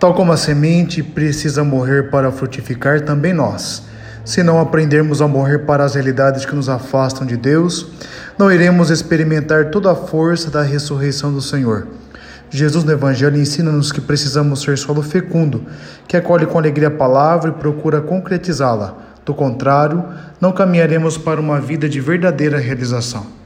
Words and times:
Tal 0.00 0.14
como 0.14 0.32
a 0.32 0.36
semente 0.38 1.02
precisa 1.02 1.62
morrer 1.62 2.08
para 2.10 2.32
frutificar, 2.32 3.02
também 3.02 3.34
nós. 3.34 3.82
Se 4.24 4.42
não 4.42 4.58
aprendermos 4.58 5.20
a 5.20 5.28
morrer 5.28 5.58
para 5.66 5.84
as 5.84 5.94
realidades 5.94 6.46
que 6.46 6.54
nos 6.54 6.70
afastam 6.70 7.26
de 7.26 7.36
Deus, 7.36 7.86
não 8.38 8.50
iremos 8.50 8.88
experimentar 8.88 9.66
toda 9.66 9.92
a 9.92 9.94
força 9.94 10.50
da 10.50 10.62
ressurreição 10.62 11.30
do 11.30 11.42
Senhor. 11.42 11.86
Jesus 12.48 12.82
no 12.82 12.92
Evangelho 12.92 13.36
ensina-nos 13.36 13.92
que 13.92 14.00
precisamos 14.00 14.62
ser 14.62 14.78
solo 14.78 15.02
fecundo, 15.02 15.66
que 16.08 16.16
acolhe 16.16 16.46
com 16.46 16.56
alegria 16.56 16.88
a 16.88 16.90
palavra 16.90 17.50
e 17.50 17.60
procura 17.60 18.00
concretizá-la. 18.00 18.96
Do 19.22 19.34
contrário, 19.34 20.02
não 20.40 20.50
caminharemos 20.50 21.18
para 21.18 21.38
uma 21.38 21.60
vida 21.60 21.86
de 21.86 22.00
verdadeira 22.00 22.58
realização. 22.58 23.39